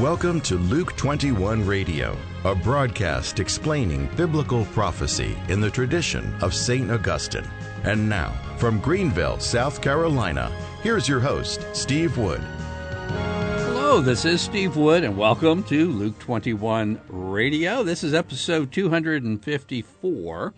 [0.00, 6.90] Welcome to Luke 21 Radio, a broadcast explaining biblical prophecy in the tradition of St.
[6.90, 7.48] Augustine.
[7.82, 12.42] And now, from Greenville, South Carolina, here's your host, Steve Wood.
[12.42, 17.82] Hello, this is Steve Wood, and welcome to Luke 21 Radio.
[17.82, 20.54] This is episode 254.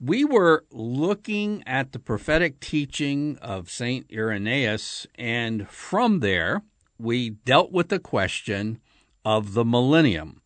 [0.00, 4.06] We were looking at the prophetic teaching of St.
[4.10, 6.62] Irenaeus, and from there,
[6.98, 8.80] we dealt with the question
[9.24, 10.40] of the millennium.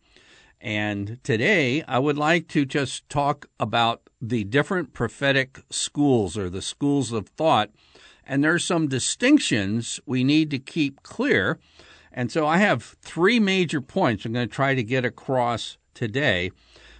[0.60, 6.62] And today I would like to just talk about the different prophetic schools or the
[6.62, 7.70] schools of thought.
[8.26, 11.58] And there's some distinctions we need to keep clear.
[12.12, 16.50] And so I have three major points I'm going to try to get across today.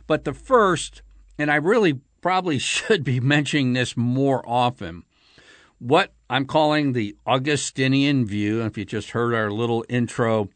[0.06, 1.02] But the first,
[1.38, 5.04] and I really probably should be mentioning this more often,
[5.80, 8.62] what I'm calling the Augustinian view.
[8.62, 10.50] If you just heard our little intro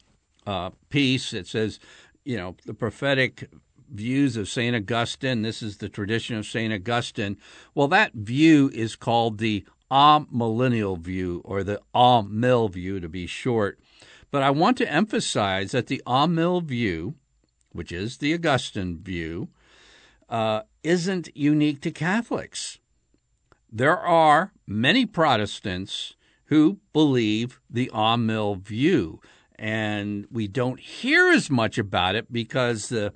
[0.47, 1.81] uh, piece, it says,
[2.25, 3.51] you know, the prophetic
[3.91, 4.77] views of St.
[4.77, 5.43] Augustine.
[5.43, 6.73] This is the tradition of St.
[6.73, 7.39] Augustine.
[7.75, 13.79] Well, that view is called the amillennial view, or the amill view to be short.
[14.31, 17.15] But I want to emphasize that the amill view,
[17.73, 19.49] which is the Augustine view,
[20.29, 22.79] uh, isn't unique to Catholics
[23.75, 26.15] there are many Protestants
[26.47, 29.21] who believe the Amill view,
[29.57, 33.13] and we don't hear as much about it because the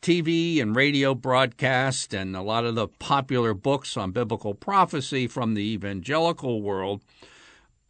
[0.00, 5.54] TV and radio broadcast and a lot of the popular books on biblical prophecy from
[5.54, 7.02] the evangelical world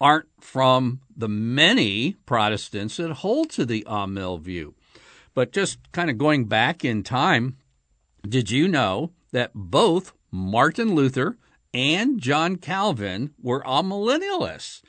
[0.01, 4.75] aren't from the many Protestants that hold to the Amill view.
[5.35, 7.57] But just kind of going back in time,
[8.29, 11.37] did you know that both Martin Luther
[11.73, 14.83] and John Calvin were amillennialists.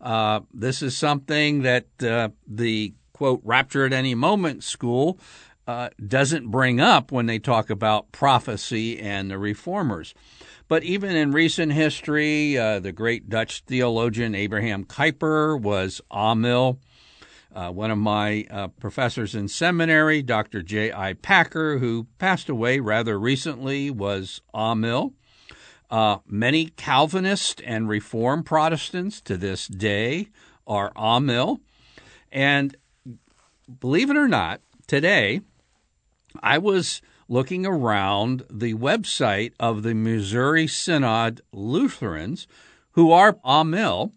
[0.00, 5.18] Uh, this is something that uh, the quote rapture at any moment school
[5.66, 10.14] uh, doesn't bring up when they talk about prophecy and the reformers.
[10.68, 16.78] But even in recent history, uh, the great Dutch theologian Abraham Kuyper was Amill.
[17.54, 20.62] Uh, one of my uh, professors in seminary, Dr.
[20.62, 21.14] J.I.
[21.14, 25.14] Packer, who passed away rather recently, was Amill.
[25.90, 30.28] Uh, many Calvinist and Reform Protestants to this day
[30.66, 31.60] are Amill.
[32.30, 32.76] And
[33.80, 35.40] believe it or not, today
[36.42, 42.46] I was looking around the website of the Missouri Synod Lutherans,
[42.92, 44.12] who are Amill,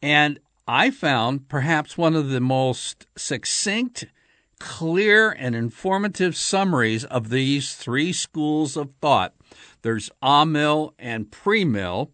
[0.00, 0.38] and
[0.68, 4.04] I found perhaps one of the most succinct,
[4.60, 9.34] clear, and informative summaries of these three schools of thought
[9.82, 12.12] there's amill and pre-mill.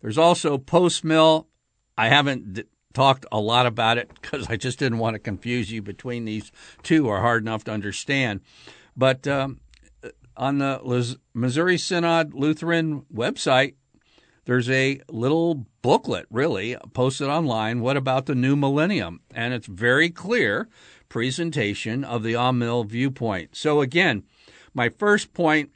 [0.00, 1.48] There's also post-mill.
[1.96, 5.70] I haven't d- talked a lot about it because I just didn't want to confuse
[5.70, 8.40] you between these two are hard enough to understand.
[8.96, 9.60] But um,
[10.36, 13.74] on the Missouri Synod Lutheran website,
[14.44, 17.80] there's a little booklet, really, posted online.
[17.80, 19.20] What about the new millennium?
[19.34, 20.68] And it's very clear
[21.08, 23.56] presentation of the Amill viewpoint.
[23.56, 24.22] So again,
[24.72, 25.70] my first point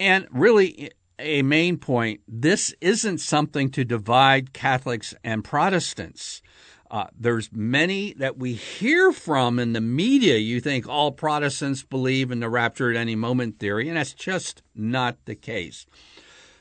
[0.00, 6.42] and really, a main point this isn't something to divide Catholics and Protestants.
[6.90, 10.38] Uh, there's many that we hear from in the media.
[10.38, 14.62] You think all Protestants believe in the rapture at any moment theory, and that's just
[14.74, 15.84] not the case.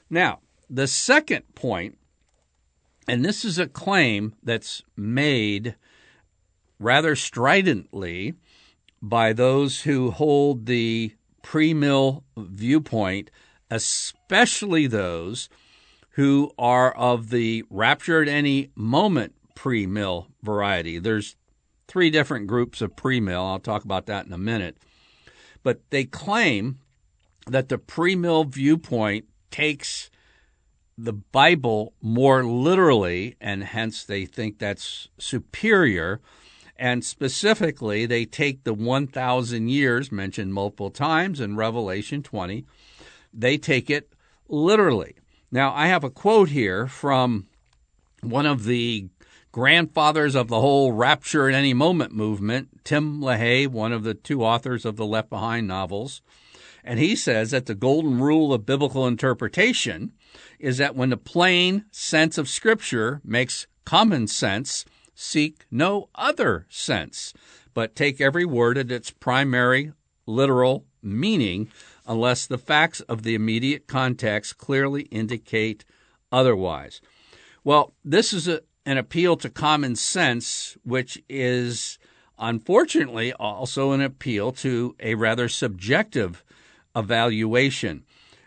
[0.10, 1.98] Now, the second point,
[3.08, 5.76] and this is a claim that's made
[6.78, 8.34] rather stridently
[9.02, 11.14] by those who hold the
[11.48, 13.32] pre-mill viewpoint,
[13.72, 15.48] especially those
[16.12, 21.00] who are of the rapture at any moment pre-mill variety.
[21.00, 21.38] There's
[21.88, 23.42] three different groups of pre-mill.
[23.42, 24.76] I'll talk about that in a minute.
[25.64, 26.80] But they claim
[27.50, 30.10] that the pre-mill viewpoint takes
[30.98, 36.20] the Bible more literally, and hence they think that's superior
[36.80, 42.66] and specifically, they take the 1,000 years mentioned multiple times in Revelation 20,
[43.34, 44.14] they take it
[44.48, 45.16] literally.
[45.52, 47.48] Now, I have a quote here from
[48.22, 49.08] one of the
[49.52, 54.44] grandfathers of the whole rapture at any moment movement, Tim LaHaye, one of the two
[54.44, 56.22] authors of the Left Behind novels.
[56.84, 60.14] And he says that the golden rule of biblical interpretation
[60.60, 64.86] is that when the plain sense of Scripture makes common sense,
[65.20, 67.34] seek no other sense,
[67.74, 69.92] but take every word at its primary
[70.26, 71.70] literal meaning,
[72.06, 75.84] unless the facts of the immediate context clearly indicate
[76.32, 77.02] otherwise.
[77.64, 81.98] Well, this is a, an appeal to common sense, which is
[82.40, 86.44] unfortunately, also an appeal to a rather subjective
[86.96, 88.04] evaluation.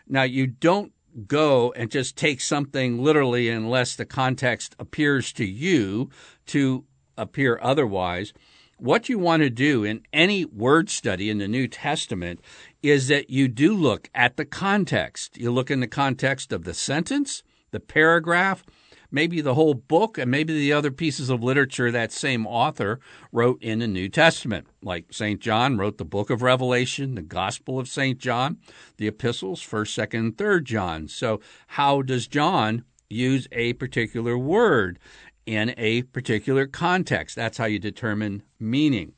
[0.07, 0.93] Now, you don't
[1.27, 6.09] go and just take something literally unless the context appears to you
[6.47, 6.85] to
[7.17, 8.33] appear otherwise.
[8.77, 12.39] What you want to do in any word study in the New Testament
[12.81, 15.37] is that you do look at the context.
[15.37, 18.63] You look in the context of the sentence, the paragraph,
[19.11, 22.99] maybe the whole book, and maybe the other pieces of literature that same author
[23.31, 24.67] wrote in the New Testament.
[24.81, 25.39] Like St.
[25.39, 28.17] John wrote the book of Revelation, the Gospel of St.
[28.17, 28.57] John,
[28.97, 31.07] the epistles, 1st, 2nd, and 3rd John.
[31.07, 34.97] So, how does John use a particular word
[35.45, 37.35] in a particular context?
[37.35, 39.13] That's how you determine meaning.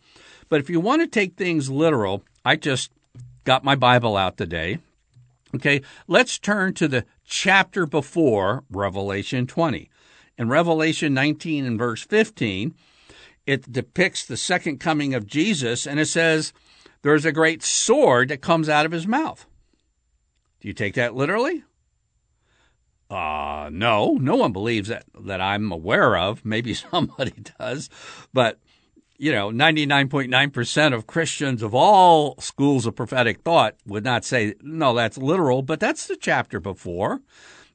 [0.50, 2.92] But if you want to take things literal, I just
[3.44, 4.80] got my Bible out today.
[5.56, 9.90] Okay, let's turn to the chapter before Revelation 20.
[10.38, 12.74] In Revelation 19 and verse 15,
[13.46, 16.54] it depicts the second coming of Jesus, and it says,
[17.04, 19.46] There's a great sword that comes out of his mouth.
[20.60, 21.64] Do you take that literally?
[23.12, 26.44] Uh, no, no one believes that, that I'm aware of.
[26.44, 27.90] Maybe somebody does,
[28.34, 28.60] but
[29.24, 34.94] you know, 99.9% of Christians of all schools of prophetic thought would not say, no,
[34.94, 37.22] that's literal, but that's the chapter before.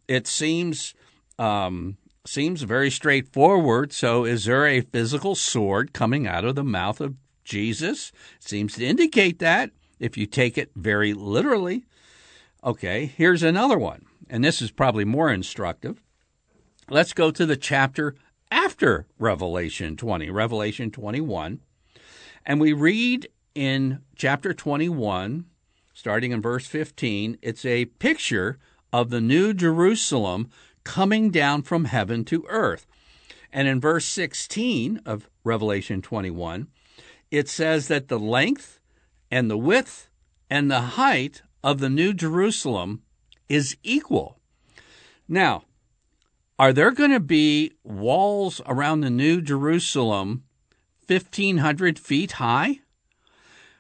[0.07, 0.93] It seems,
[1.39, 1.97] um,
[2.27, 3.95] seems very straightforward.
[3.95, 8.13] So is there a physical sword coming out of the mouth of Jesus?
[8.39, 11.87] Seems to indicate that if you take it very literally.
[12.63, 16.03] Okay, here's another one, and this is probably more instructive.
[16.91, 18.17] Let's go to the chapter
[18.51, 21.61] after Revelation 20, Revelation 21.
[22.45, 25.45] And we read in chapter 21,
[25.93, 28.59] starting in verse 15, it's a picture
[28.93, 30.49] of the new Jerusalem
[30.85, 32.87] coming down from heaven to earth.
[33.53, 36.69] And in verse 16 of Revelation 21,
[37.31, 38.81] it says that the length
[39.31, 40.09] and the width
[40.49, 43.03] and the height of the new Jerusalem
[43.49, 44.39] is equal.
[45.29, 45.65] Now,
[46.59, 50.43] are there going to be walls around the New Jerusalem
[51.07, 52.81] 1,500 feet high?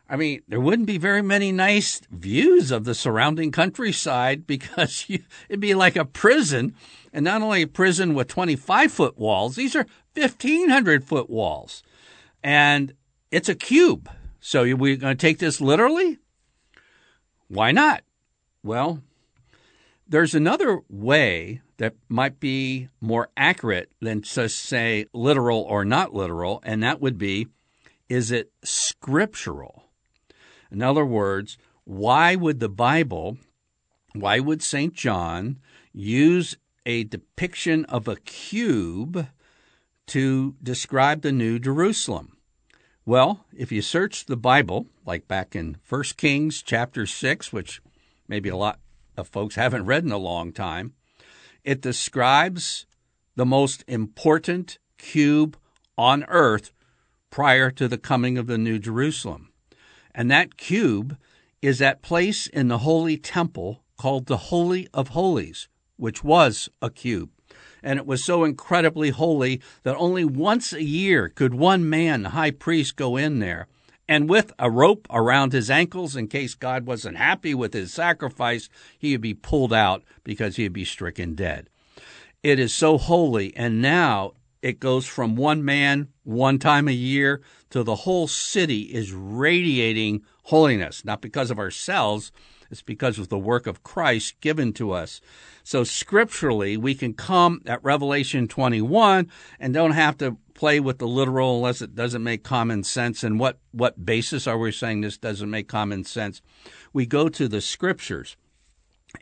[0.08, 5.24] I mean, there wouldn't be very many nice views of the surrounding countryside because you,
[5.48, 6.74] it'd be like a prison.
[7.12, 11.82] And not only a prison with 25 foot walls, these are 1,500 foot walls.
[12.42, 12.94] And
[13.30, 14.08] it's a cube.
[14.40, 16.18] So are we going to take this literally?
[17.48, 18.02] Why not?
[18.62, 19.02] Well,
[20.06, 26.60] there's another way that might be more accurate than to say literal or not literal,
[26.64, 27.48] and that would be
[28.08, 29.84] is it scriptural?
[30.70, 33.38] In other words, why would the Bible,
[34.12, 34.92] why would St.
[34.94, 35.58] John
[35.92, 39.28] use a depiction of a cube
[40.06, 42.36] to describe the New Jerusalem?
[43.04, 47.80] Well, if you search the Bible, like back in 1 Kings chapter 6, which
[48.26, 48.80] maybe a lot
[49.16, 50.92] of folks haven't read in a long time,
[51.64, 52.86] it describes
[53.36, 55.56] the most important cube
[55.96, 56.72] on earth
[57.30, 59.52] prior to the coming of the New Jerusalem.
[60.14, 61.16] And that cube
[61.62, 66.90] is that place in the holy temple called the Holy of Holies, which was a
[66.90, 67.30] cube.
[67.82, 72.30] And it was so incredibly holy that only once a year could one man, the
[72.30, 73.68] high priest, go in there
[74.08, 78.68] and with a rope around his ankles in case God wasn't happy with his sacrifice,
[78.98, 81.68] he would be pulled out because he'd be stricken dead.
[82.42, 87.42] It is so holy, and now it goes from one man one time a year
[87.70, 92.32] to the whole city is radiating holiness, not because of ourselves,
[92.70, 95.20] it's because of the work of Christ given to us.
[95.64, 101.06] So scripturally, we can come at Revelation 21 and don't have to play with the
[101.06, 103.22] literal unless it doesn't make common sense.
[103.22, 106.42] And what, what basis are we saying this doesn't make common sense?
[106.92, 108.36] We go to the scriptures.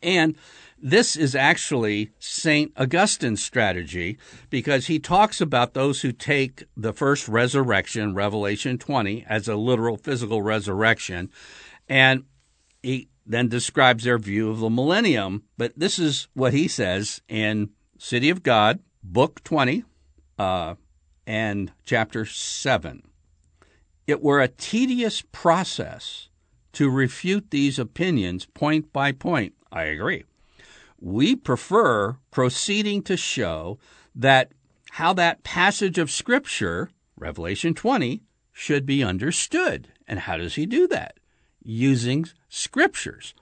[0.03, 0.37] And
[0.79, 2.73] this is actually St.
[2.77, 4.19] Augustine's strategy
[4.51, 9.97] because he talks about those who take the first resurrection, Revelation 20, as a literal
[9.97, 11.31] physical resurrection.
[11.89, 12.25] And
[12.83, 15.43] he then describes their view of the millennium.
[15.59, 19.85] But this is what he says in City of God, Book 20,
[20.39, 20.75] uh,
[21.27, 23.03] and chapter 7.
[24.07, 26.29] It were a tedious process
[26.73, 29.55] to refute these opinions point by point.
[29.73, 30.25] I agree.
[31.01, 33.79] We prefer proceeding to show
[34.15, 34.53] that
[34.93, 39.89] how that passage of Scripture, Revelation 20, should be understood.
[40.07, 41.19] And how does he do that?
[41.69, 43.35] Using Scriptures,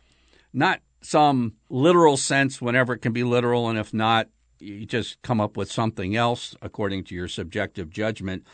[0.53, 4.29] not some literal sense whenever it can be literal, and if not,
[4.59, 8.45] you just come up with something else according to your subjective judgment.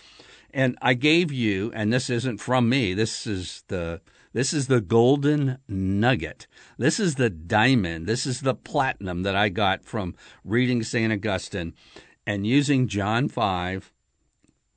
[0.52, 2.94] And I gave you, and this isn't from me.
[2.94, 4.00] This is the
[4.32, 6.46] this is the golden nugget.
[6.78, 8.06] This is the diamond.
[8.06, 11.12] This is the platinum that I got from reading St.
[11.12, 11.74] Augustine
[12.26, 13.92] and using John 5,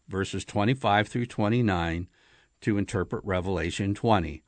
[0.07, 2.07] verses 25 through 29
[2.61, 4.42] to interpret Revelation 20.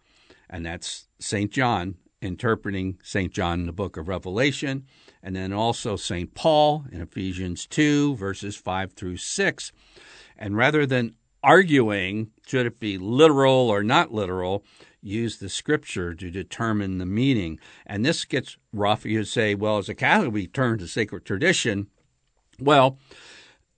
[0.50, 1.52] And that's St.
[1.52, 3.32] John interpreting St.
[3.32, 4.86] John in the book of Revelation,
[5.22, 6.34] and then also St.
[6.34, 9.72] Paul in Ephesians 2, verses 5 through 6.
[10.38, 14.64] And rather than arguing, should it be literal or not literal,
[15.02, 17.60] use the scripture to determine the meaning.
[17.86, 19.06] And this gets rough.
[19.06, 21.88] You say, well, as a Catholic, we turn to sacred tradition.
[22.60, 22.98] Well,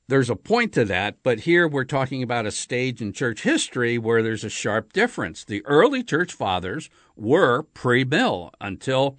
[0.07, 3.97] there's a point to that, but here we're talking about a stage in church history
[3.97, 5.43] where there's a sharp difference.
[5.43, 9.17] The early church fathers were pre mill until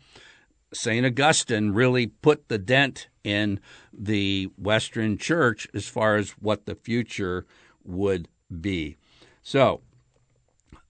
[0.73, 1.05] St.
[1.05, 3.61] Augustine really put the dent in
[3.93, 7.47] the Western church as far as what the future
[7.85, 8.29] would
[8.61, 8.97] be.
[9.43, 9.83] So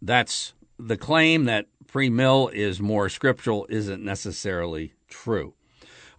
[0.01, 5.55] that's the claim that pre mill is more scriptural isn't necessarily true.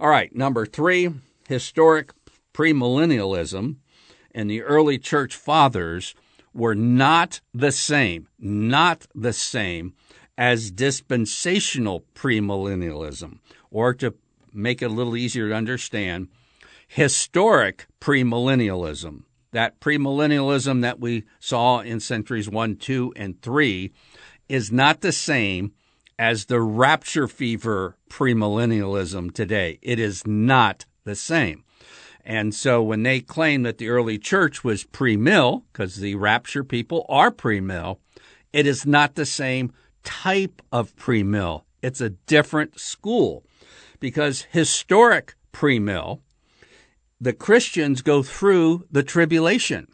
[0.02, 1.14] All right, number three,
[1.48, 2.12] historic
[2.60, 3.78] premillennialism
[4.36, 6.14] and the early church fathers
[6.54, 9.94] were not the same, not the same
[10.38, 13.40] as dispensational premillennialism,
[13.72, 14.14] or to
[14.52, 16.28] make it a little easier to understand,
[16.86, 19.24] historic premillennialism.
[19.54, 23.92] That premillennialism that we saw in centuries 1, 2, and 3
[24.50, 25.72] is not the same
[26.18, 29.80] as the rapture fever premillennialism today.
[29.82, 31.64] It is not the same.
[32.30, 36.64] And so when they claim that the early church was pre mill, because the rapture
[36.64, 38.00] people are pre mill,
[38.54, 41.66] it is not the same type of pre mill.
[41.82, 43.44] It's a different school
[44.00, 46.22] because historic pre mill,
[47.20, 49.88] the Christians go through the tribulation.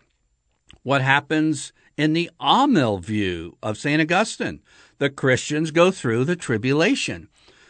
[0.83, 4.01] What happens in the Amill view of St.
[4.01, 4.61] Augustine?
[4.97, 7.29] The Christians go through the tribulation.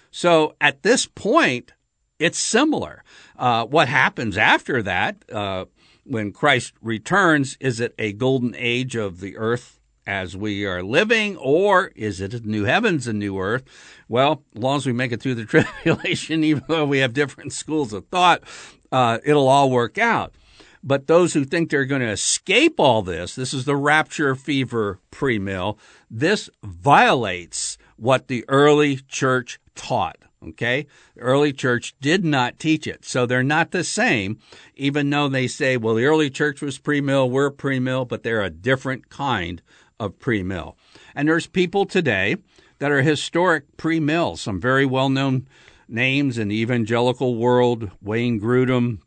[0.10, 1.74] So at this point,
[2.20, 3.04] it's similar.
[3.38, 5.66] Uh, what happens after that, uh,
[6.06, 11.36] when Christ returns, is it a golden age of the earth as we are living,
[11.38, 13.64] or is it a new heavens and new earth?
[14.08, 15.46] Well, as long as we make it through the
[15.84, 18.44] tribulation, even though we have different schools of thought,
[18.92, 20.36] uh, it'll all work out.
[20.84, 25.00] But those who think they're going to escape all this, this is the rapture fever
[25.10, 25.80] pre mill,
[26.12, 30.18] this violates what the early church taught.
[30.50, 30.88] Okay?
[31.18, 33.06] Early church did not teach it.
[33.06, 34.40] So they're not the same,
[34.76, 38.24] even though they say, well, the early church was pre mill, we're pre mill, but
[38.24, 39.62] they're a different kind
[40.00, 40.78] of pre mill.
[41.16, 42.38] And there's people today
[42.80, 45.48] that are historic pre mill, some very well known
[45.88, 49.00] names in the evangelical world Wayne Grudem.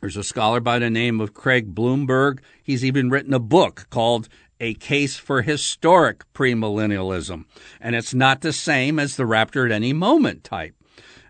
[0.00, 2.42] There's a scholar by the name of Craig Blomberg.
[2.62, 4.28] He's even written a book called
[4.60, 7.44] a case for historic premillennialism,
[7.80, 10.74] and it's not the same as the rapture at any moment type.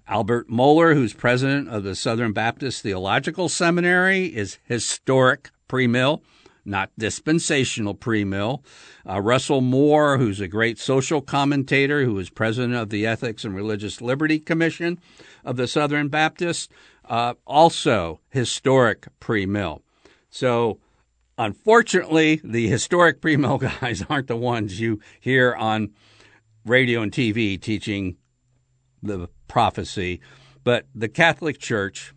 [0.09, 6.23] Albert Mohler, who's president of the Southern Baptist Theological Seminary, is historic premill,
[6.65, 8.63] not dispensational premill.
[9.09, 13.55] Uh, Russell Moore, who's a great social commentator, who is president of the Ethics and
[13.55, 15.01] Religious Liberty Commission
[15.45, 16.71] of the Southern Baptist,
[17.09, 19.81] uh, also historic premill.
[20.31, 20.79] So
[21.39, 25.93] Unfortunately, the historic pre-mill guys aren't the ones you hear on
[26.65, 28.17] radio and TV teaching
[29.03, 30.21] the prophecy,
[30.65, 32.13] but the Catholic Church,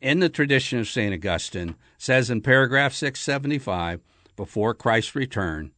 [0.00, 1.14] in the tradition of St.
[1.14, 4.00] Augustine, says in paragraph 675
[4.36, 5.72] before Christ's return,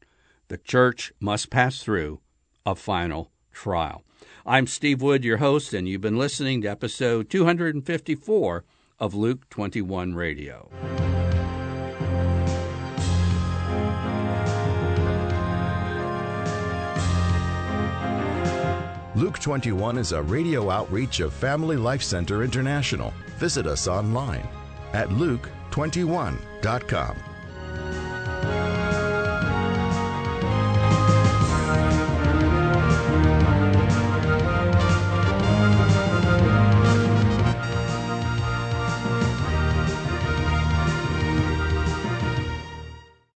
[0.49, 2.21] the church must pass through
[2.67, 4.03] a final trial.
[4.45, 8.65] I'm Steve Wood, your host, and you've been listening to episode 254
[8.99, 11.14] of Luke 21 Radio.
[19.17, 23.15] Luke 21 is a radio outreach of Family Life Center International.
[23.39, 24.45] Visit us online
[24.93, 27.34] at luke21.com.